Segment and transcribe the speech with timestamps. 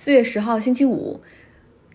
[0.00, 1.20] 四月十号星期五，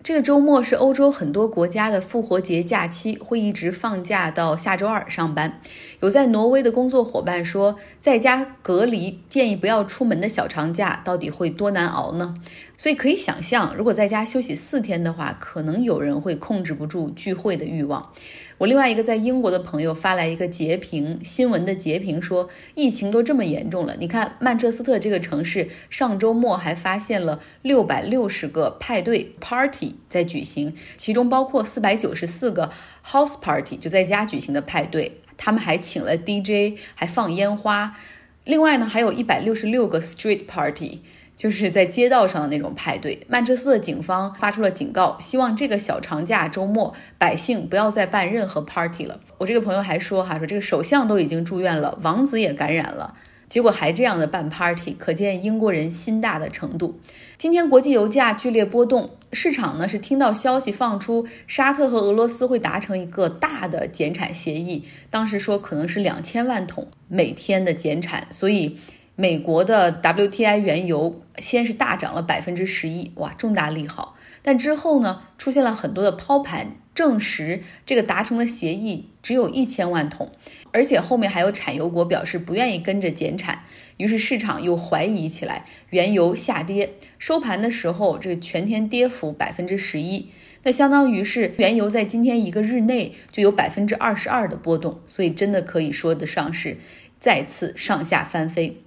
[0.02, 5.62] 这个周末是欧洲很多国家的复活节假期，会一直放假到下周二上班。
[6.00, 12.34] 有在挪威的工作伙伴说，在家隔离建议不要出门的小长假，到底会多难熬呢？
[12.76, 18.12] 所以可以想象，如果在家休息四天的话，可能有人会控制不住聚会的欲望。
[18.58, 32.70] 我另外一个在英国的朋友发来一个截屏新闻的截屏，说疫情都这么严重了，你看曼彻斯特这个城市上周末还发现了六百六十个派对 party 在举行，其中包括四百九十四个
[33.04, 37.96] house party 就在家举行的派对，他们还请了 DJ，还放烟花，
[38.44, 41.00] 另外呢还有一百六十六个 street party。
[41.36, 43.18] 就是在街道上的那种派对。
[43.28, 49.20] 曼彻斯特警方发出了警告，希望这个小长假周末百姓不要再办任何 party 了。
[49.38, 53.14] 我这个朋友还说，哈说这个首相都已经住院了，王子也感染了，
[53.48, 57.00] 结果还这样的办 party，可见英国人心大的程度。
[57.36, 68.78] 今天国际油价剧烈波动，市场呢是听到消息放出沙特和俄罗斯会达成一个大的减产协议，当时说可能是两千万桶每天的减产，所以。
[69.16, 74.16] 美国的 WTI 原油先是大涨了百分之十一，哇，重大利好。
[74.42, 80.32] 但之后呢，出现了很多的抛盘，证实这个达成的协议只有一千万桶，
[80.72, 83.62] 而且后面还有产油国表示不愿意跟着减产，
[83.98, 86.94] 于是市场又怀疑起来，原油下跌。
[87.18, 90.28] 收盘的时候，这个全天跌幅百分之十一，
[90.64, 96.76] 那相当于是原油在今天一个日内就有百分之二十二的波动，所以真的可以说得上是
[97.18, 98.82] 再次上下翻飞。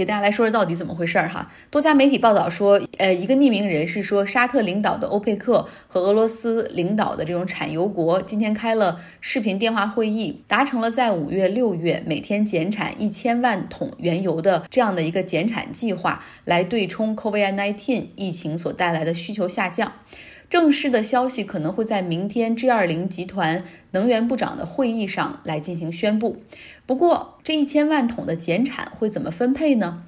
[0.00, 1.52] 给大家来说说到底怎么回事儿哈？
[1.70, 19.92] 多家媒体报道说，呃，一个匿名人士说，沙特领导的欧佩克和俄罗斯领导的这种产油国今天开了视频电话会议，达成了在五月、六月每天减产一千万桶原油的这样的一个减产计划，来对冲 COVID-19 疫情所带来的需求下降。
[20.50, 23.62] 正式的消息可能会在明天 G20 集团
[23.92, 26.42] 能源部长的会议上来进行宣布。
[26.84, 30.02] 不过，这一千万桶的减产会怎么分配呢？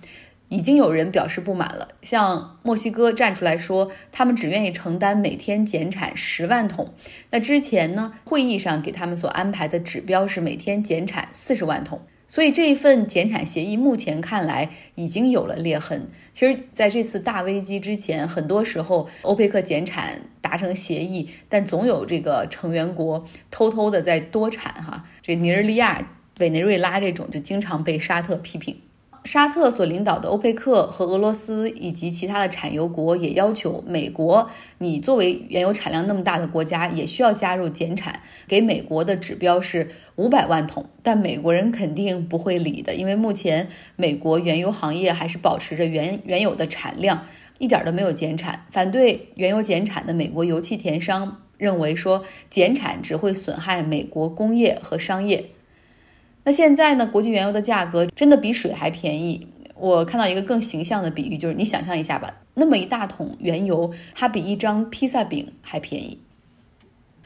[0.49, 6.93] 已经有人表示不满了，像墨西哥站出来说，他们只愿意承担每天减产十万桶。
[7.31, 12.03] 那之前呢，会议上给他们所安排的指标是每天减产四十万桶。
[12.32, 16.09] 所以这一份减产协议目前看来已经有了裂痕。
[16.32, 25.04] 其实，在这次大危机之前，很多时候欧佩克减产达成协议，但总有这个成员国偷偷的在多产哈。
[25.21, 28.81] 这尼日利亚、委内瑞拉这种就经常被沙特批评。
[29.25, 38.21] 沙特所领导的欧佩克和俄罗斯以及其他的产油国也要求美国，你作为原油产量那么大的国家，也需要加入减产。
[38.49, 47.25] 给美国的指标是五百万桶，但美国人肯定不会理的，因为目前美国原油行业还是保持着原原有的产量，
[47.59, 48.66] 一点都没有减产。
[48.72, 55.44] 反对原油减产的美国油气田商认为说，减产只会损害美国工业和商业。
[56.44, 57.06] 那现在呢？
[57.06, 59.47] 国际原油的价格真的比水还便宜。
[59.76, 66.19] 我看到一个更形象的比喻，就是你想象一下吧，那么一大桶原油，它比一张披萨饼还便宜。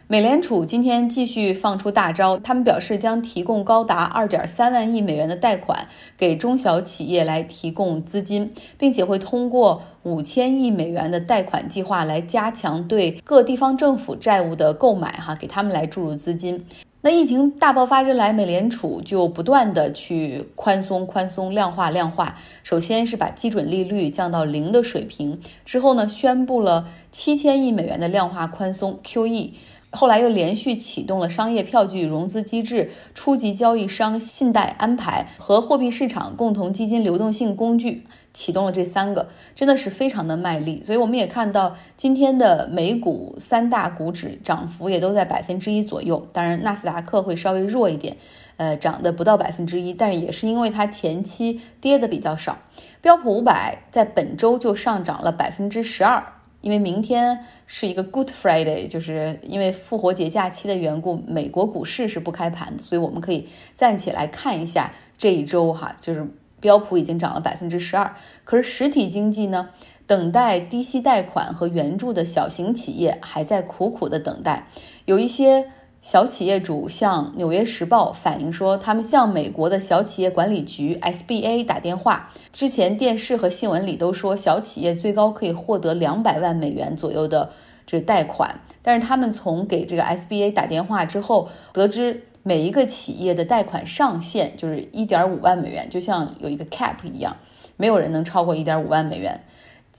[0.09, 16.65] 美联储今天继续放出大招，他们表示将提供高达二点三万亿美元的贷款给中小企业来提供资金，并且会通过五千亿美元的贷款计划来加强对各地方政府债务的购买，哈，给他们来注入资金。
[17.07, 22.37] 那疫情大爆发之来，美联储就不断的去宽松、宽松、量化、量化。
[22.65, 29.53] 首先是把基准利率降到零的水平，之后呢，宣布了七千亿美元的量化宽松 QE。
[29.97, 40.83] 后来又连续启动了商业票据融资机制、初级交易商信贷安排和货币市场共同基金流动性工具，启动了这三个，真的是非常的卖力。
[40.85, 46.29] 所以我们也看到今天的美股三大股指涨幅也都在百分之一左右。
[46.33, 48.17] 当然，纳斯达克会稍微弱一点，
[48.59, 52.59] 呃，涨的不到百分之一，但是也是因为它前期跌的比较少。
[53.01, 56.23] 标普五百在本周就上涨了百分之十二。
[56.67, 66.27] 因为明天是一个 Good Friday，就是因为复活节假期的缘故，美国股市是不开盘的，所以我们可以暂且来看一下这一周哈，就是
[66.59, 69.69] 标普已经涨了百分之十二，可是实体经济呢，
[70.09, 74.67] 等待低息贷款和援助的小型企业还在苦苦的等待，
[75.05, 75.71] 有一些。
[76.07, 82.31] 小企业主向《纽约时报》反映说，他们向美国的小企业管理局 （SBA） 打电话。
[82.53, 87.51] 之前电视和新闻里都说，小企业最高可以获得两百万美元左右的
[87.85, 88.55] 这贷款。
[88.83, 97.37] 但是他们从给这个 SBA 打电话之后，得知每一个企业的贷款上限就是一点五万美元，就像有一个 cap 一样，
[97.77, 99.41] 没有人能超过一点五万美元。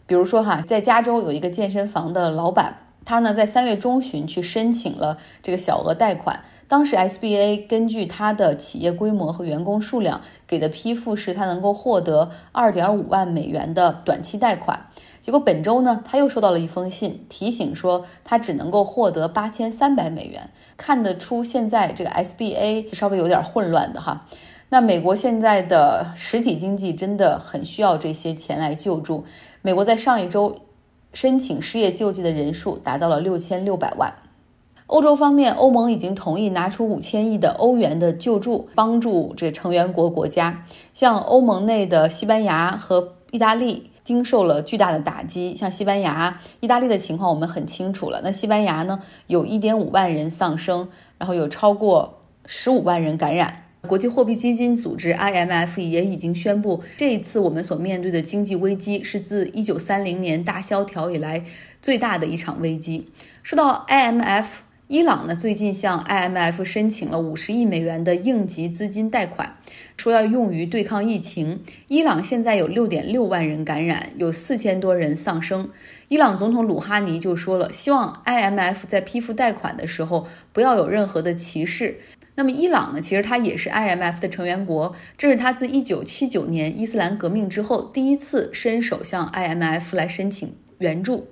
[0.06, 2.74] 比如说哈，在加州有一个健身房的老板，
[3.08, 6.44] 他呢在三月中旬去申请了这个小额贷款。
[6.68, 14.88] 当时 SBA 根据他的企业规模和员工数量给的批复是，他能够获得二点五万美元的短期贷款。
[15.22, 20.50] 结果本周呢，他又收到了一封信，提醒说他只能够获得八千三百美元。
[20.76, 24.26] 看得出现在这个 SBA 稍微有点混乱的哈。
[24.68, 29.24] 那美国现在的实体经济真的很需要这些钱来救助。
[29.62, 30.54] 美国在上一周
[31.20, 34.14] 申请失业救济的人数达到了六千六百万。
[34.86, 40.64] 欧洲方面，欧盟已经同意拿出五千亿的欧元的救助，帮助这成员国国家。
[40.94, 45.56] 像欧盟内的西班牙和意大利经受了巨大的打击。
[45.56, 48.22] 像西班牙、意大利的情况我们很清楚了。
[48.24, 50.88] 那西班牙呢，有一点五万人丧生，
[51.18, 53.64] 然后有超过十五万人感染。
[53.88, 61.44] 国际货币基金组织 IMF 也已经宣布，这一次我们所面对的经济危机是自一九三零年大萧条以来
[61.82, 63.10] 最大的一场危机。
[63.42, 64.46] 说到 IMF。
[64.90, 69.58] 伊朗呢，最近向 IMF 申请了五十亿美元的应急资金贷款，
[69.98, 71.60] 说要用于对抗疫情。
[71.90, 75.70] 伊朗现在有六点六万人感染，有四千多人丧生。
[76.08, 82.00] 伊朗总统鲁哈尼就说了，希望 IMF 在批复贷款的时候不要有任何的歧视。
[82.38, 91.28] 那么，伊朗呢，其实它也是 IMF 的成员国，这是它自一九七九年伊斯兰革命之后第一次伸手向 IMF 来申请援助。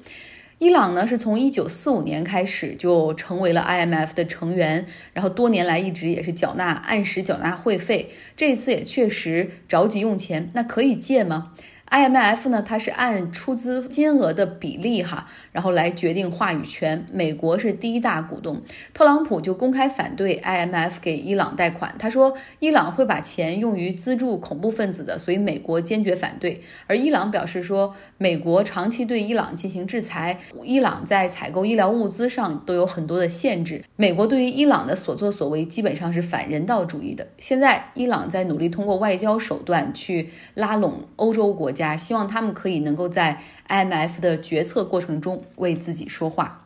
[0.57, 11.51] 伊朗呢，是从一九四五年开始就成为了 IMF 的成员，然后多年来一直也是缴纳按时缴纳会费，这次也确实着急用钱，那可以借吗
[11.91, 17.05] ？IMF 呢，它是按出资金额的比例哈，然后来决定话语权。
[17.11, 18.59] 美国是第一大股东，
[18.91, 26.63] 特朗普就公开反对 IMF 给伊朗贷款，他说伊朗会把钱用于资助恐怖分子的，所以美国坚决反对。
[26.87, 33.83] 而伊朗表示说，美国长期对伊朗进行制裁，伊朗在采购医疗物资上都有很多的限制。
[33.95, 37.27] 美国对于伊朗的所作所为基本上是反人道主义的。
[37.37, 41.74] 现在伊朗在努力通过外交手段去拉拢欧洲国。
[41.75, 46.61] 家希望他们可以能够在 IMF 的决策过程中为自己说话。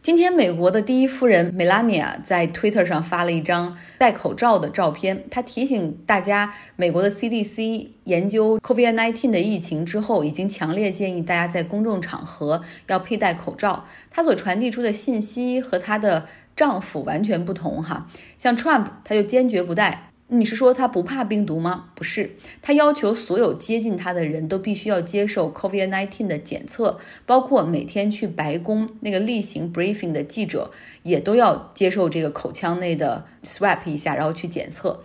[0.00, 13.84] 今天，美国的第一夫人 Melania 在 Twitter 上发了一张戴口罩的照片，她提醒大家，美国的 CDC 研究 COVID-19 的疫情之后，已经强烈建议大家在公众场合要佩戴口罩。
[14.08, 18.06] 她所传递出的信息和她的丈夫完全不同，哈，
[18.38, 20.10] 像 Trump 他就坚决不戴。
[20.28, 21.90] 你是说他不怕病毒吗？
[21.94, 22.30] 不是，
[22.60, 30.72] 他要求所有接近他的人都必须要接受 COVID-19 的检测，包括每天去白宫那个例行 briefing 的记者
[31.04, 35.00] 也都要接受这个口腔内的 swap 一下，然后去检测。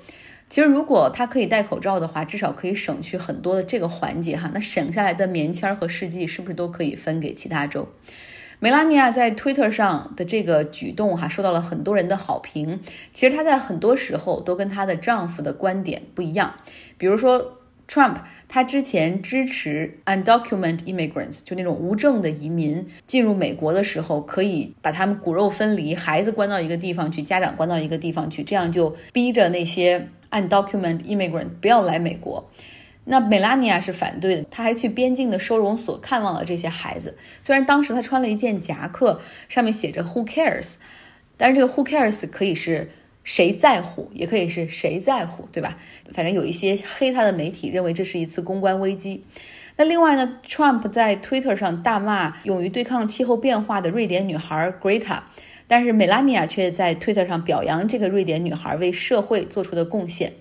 [0.49, 4.49] 其实如果他可以戴口罩的话，至少可以省去很多的这个环节哈。
[4.53, 7.87] 那省下来的棉签和试剂是不是都可以分给其他州？
[8.63, 12.79] 梅拉尼亚在 Twitter 上的这个举动，哈，受到了很多人的好评。
[13.11, 16.53] 其实她在很多时候都跟她的丈夫的观点不一样。
[16.99, 18.17] 比如说，Trump，
[18.47, 32.47] 他之前支持 undocumented immigrants，就那种无证的移民进入美国的时候，可以把他们骨肉分离，孩子关到一个地方去，家长关到一个地方去，这样就逼着那些 undocumented immigrant 不要来美国。
[33.05, 37.17] 那梅拉尼亚是反对的，她还去边境的收容所看望了这些孩子。
[37.43, 40.75] 虽然当时她穿了一件夹克，上面写着 “Who cares”，
[41.35, 42.91] 但是这个 “Who cares” 可以是
[43.23, 45.77] 谁在乎，也可以是谁在乎，对吧？
[46.13, 49.23] 反正有一些黑他的媒体认为这是一次公关危机。
[49.77, 55.21] 那另外呢，Trump 在 Twitter 上大骂勇于对抗气候变化的瑞典女孩 Greta，
[55.65, 60.33] 但是梅拉尼亚却在 Twitter 上表扬这个瑞典女孩为社会做出的贡献。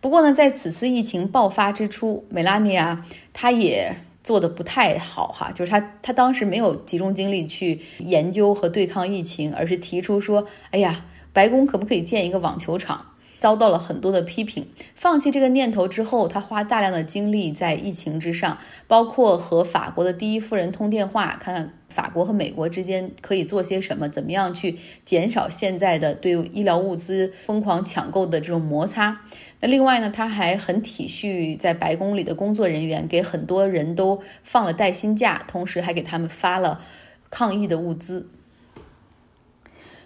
[0.00, 13.12] 不过呢，在此次疫情爆发之初，梅拉尼亚她也做的不太好哈，就是她她当时没有集中精力去研究和对抗疫情，而是提出说，哎呀，白宫可不可以建一个网球场？
[13.38, 14.66] 遭到了很多的批评。
[14.94, 29.20] 放弃这个念头之后，她花大量的精力在疫情之上，包括和法国的第一夫人通电话，看看法国和美国之间可以做些什么，怎么样去减少现在的对医疗物资疯狂抢购的这种摩擦。
[29.60, 36.82] 那另外呢，他还很体恤在白宫里的工作人员，给很多人都放了带薪假，同时还给他们发了
[37.30, 38.28] 抗疫的物资。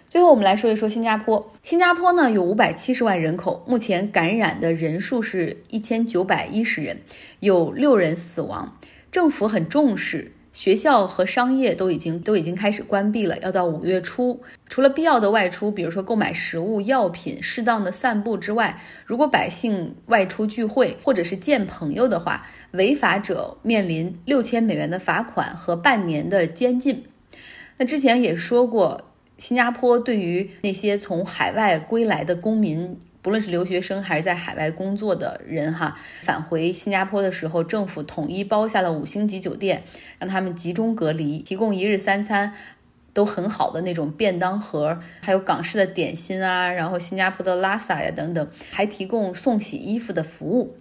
[0.07, 1.53] 最后，我们来说一说新加坡。
[1.63, 7.01] 新加坡呢有五百七十万人口，目前感染的人数是一千九百一十人，
[7.39, 8.77] 有六人死亡。
[9.11, 10.33] 政府很重视。
[10.53, 14.41] 学校和商业都已经都已经开始关闭了，要到五月初。
[14.67, 27.05] 除了必要的外出，比如说购买食物、药品、适当的散步之外，如果百姓外出聚会或者是见朋友的话，违法者面临六千美元的罚款和半年的监禁。
[27.77, 32.99] 那之前也说过，新加坡对于那些从海外归来的公民。
[33.21, 39.83] 不论是留学生还是在海外工作的人，哈，返回新加坡的时候，政府统一包下了五星级酒店，
[40.17, 42.53] 让他们集中隔离，提供一日三餐
[43.13, 50.77] 都很好的那种便当盒，还有港式的点心啊，然后新加坡的拉萨呀等等，还提供送洗衣服的服务。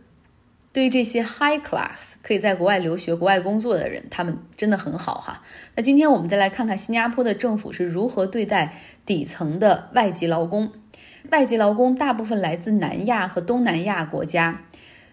[0.73, 5.43] 对于这些 high class 可以在国外留学、国外工作的人，他们真的很好哈。
[5.75, 10.71] 那今天我们再来看看新加坡的政府是如何对待底层的外籍劳工。
[11.29, 14.65] 外籍劳工大部分来自南亚和东南亚国家。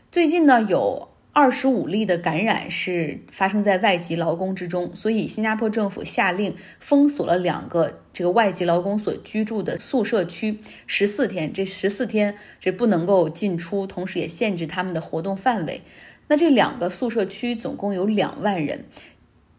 [0.10, 11.52] 最近呢，有二十五例的感染是发生在外籍劳工之中，所以新加坡政府下令封锁了两个这个外籍劳工所居住的宿舍区十四天。
[11.52, 15.82] 这十四天这不能够进出，同时也限制他们的活动范围。
[16.30, 18.86] 那这两个宿舍区总共有两万人。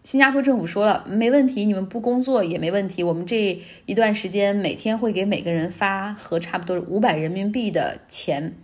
[0.09, 3.03] 新加坡政府说了，没问题，你们不工作也没问题。
[3.03, 8.55] 我们这一段时间每天会给每个人发和差不多五百人民币的钱，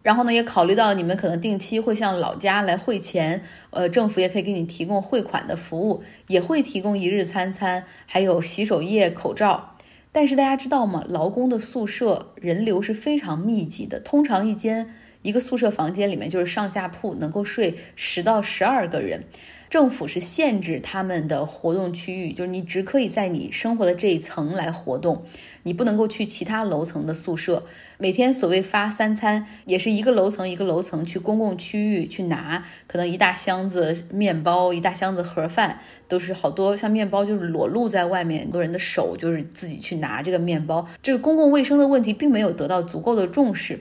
[0.00, 9.74] 然后呢，也考虑到你们可能定期会向老家来汇钱，呃，政府也可以给你提供汇款的服务，也会提供一日三餐，还有洗手液、口罩。
[10.12, 11.04] 但是大家知道吗？
[11.08, 19.24] 劳工的宿舍人流是非常密集的，通常一间一个宿舍房间里面就是上下铺，能够睡十到十二个人。
[19.72, 25.24] 政府是限制他们的活动区域，就是你只可以在你生活的这一层来活动，
[25.62, 27.64] 你不能够去其他楼层的宿舍。
[27.96, 40.86] 每天所谓发三餐，也是一个楼层一个楼层去公共区域去拿，可能一大箱子面包，一大箱子盒饭，都是好多像面包就是裸露在外面，很多人的手就是自己去拿这个面包。
[41.02, 43.80] 这个公共卫生的问题并没有得到足够的重视。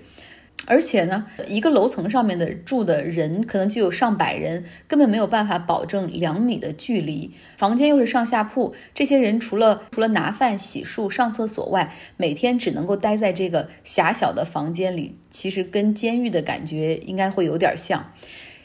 [0.67, 7.31] 而且呢，一个楼层上面的住的人可能就有上百人，根本没有办法保证两米的距离。
[7.57, 15.17] 房间又是上下铺，这些人除了除了拿饭、洗漱、上厕所外，每天只能够待在这个狭小的房间里。
[15.31, 18.11] 其实跟监狱的感觉应该会有点像。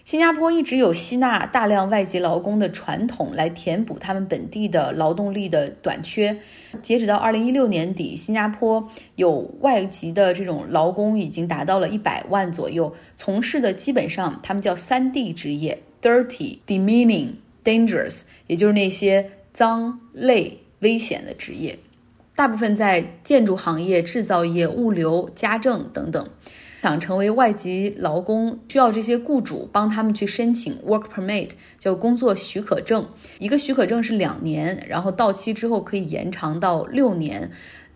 [0.07, 6.39] 新加坡一直有吸纳大量外籍劳工的传统，来填补他们本地的劳动力的短缺。
[6.81, 17.31] 截止到二零一六年底，新加坡有外籍的这种劳工已经达到了一百万左右，从事的基本上他们叫三 D 职业：dirty、demeaning、
[17.65, 21.77] dangerous，也就是那些脏、累、危险的职业，
[22.37, 26.29] 大部分在建筑行业、制造业、物流、家政等等。
[26.83, 31.49] 想成为外籍劳工，需要这些雇主帮他们去申请 work permit，
[31.81, 33.05] 叫工作许可证。
[33.41, 37.51] 一个许可证是两年，然后到期之后可以延长到六年。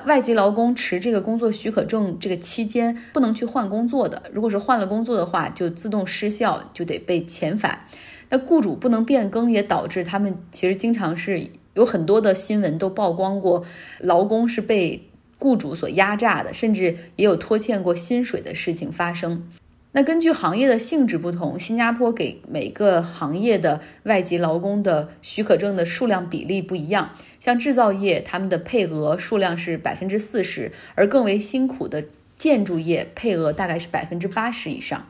[0.06, 7.86] 外籍劳工持这个工作许可证这个期间不能去换工作的，如果是换了工作的话，就自动失效，就得被遣返。
[8.30, 13.64] 那雇主不能变更，也导致他们其实经常是有很多的新闻都曝光过，
[14.00, 15.06] 劳工是被。
[15.42, 19.48] 雇主所压榨的，甚至也有拖欠过薪水的事情发生。
[19.92, 27.12] 那根据行业的性质不同，新加坡给每个行业的外籍劳工的许可证的数量比例不一样。
[27.38, 32.04] 像制造业，他们的配额数量是百分之四十，而更为辛苦的
[32.36, 35.06] 建筑业配额大概是百分之八十以上。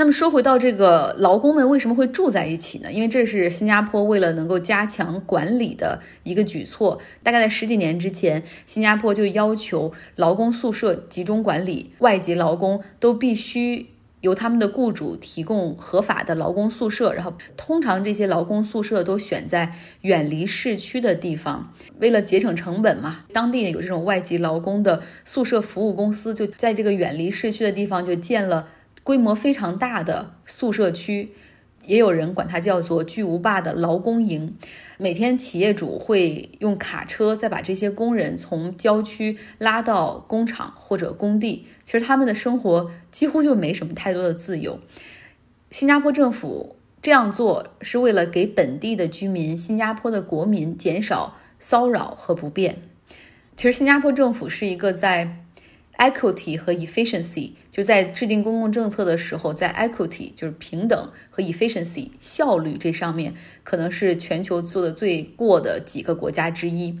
[0.00, 2.92] 那么说回到这个劳工们为什么会住在一起呢？
[2.92, 7.00] 因为这是新加坡为了能够加强管理的一个举措。
[7.24, 13.88] 大概在十几年之前，新加坡就要求劳工宿舍集中管理，外籍劳工都必须
[14.20, 17.12] 由他们的雇主提供合法的劳工宿舍。
[17.12, 23.24] 然后，通常这些劳工宿舍都选在远离市区的地方，为了节省成本嘛。
[23.32, 28.68] 当地有这种外籍劳工的宿舍服务公司，就在这个远离市区的地方就建了。
[29.08, 31.32] 规模非常大的宿舍区，
[31.86, 34.54] 也有人管它叫做巨无霸的劳工营。
[34.98, 41.66] 每天企业主会用卡车再把这些工人从郊区拉到工厂或者工地。
[41.84, 44.78] 其实他们的生活几乎就没什么太多的自由。
[45.70, 52.76] 新加坡政府这样做是为了给本地的居民、新加坡的国民减少骚扰和不便。
[53.56, 55.46] 其实新加坡政府是一个在。
[55.98, 66.96] Equity 和 efficiency 就在制定公共政策的时候，在 equity 就是平等和 efficiency 效率这上面，可能是全球做的最过的几个国家之一。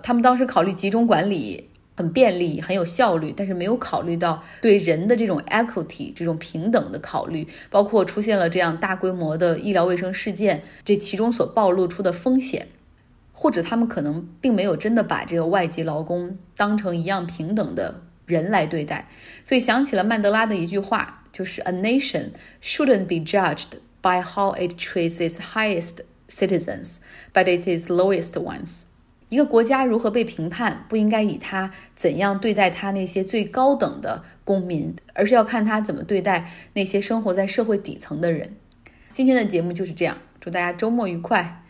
[0.00, 12.68] 他们当时考虑集中管理很便利、很有效率，但是没有考虑到对人的这种 equity 这种平等的考虑，包括出现了这样大规模的医疗卫生事件，这其中所暴露出的风险，
[13.32, 18.02] 或者他们可能并没有真的把这个外籍劳工当成一样平等的。
[18.26, 19.08] 人来对待，
[19.44, 22.30] 所以想起了曼德拉的一句话，就是 "A nation
[22.62, 26.96] shouldn't be judged by how it treats its highest citizens,
[27.32, 28.82] but it is lowest ones。
[29.28, 38.54] 一个国家如何被评判，不应该以它怎样对待它那些最高等的公民，而是要看它怎么对待那些生活在社会底层的人。
[39.10, 41.64] 今天的节目就是这样，祝大家周末愉快。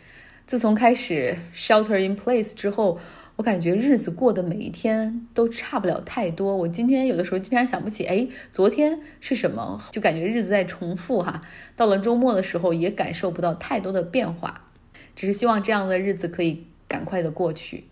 [0.45, 3.01] 自从开始 shelter in place 之后，
[3.37, 6.57] 我感觉日子过的每一天都差不了太多。
[6.57, 11.41] 我今天有的时候经常想不起，哎，昨天是什么，就感觉日子在重复哈。
[11.77, 14.69] 到了周末的时候，也感受不到太多的变化，
[15.15, 16.65] 只是希望这样的日子可以。
[16.89, 17.89] 赶快的过去。